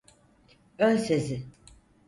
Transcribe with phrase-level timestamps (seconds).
[0.79, 1.43] Önsezi.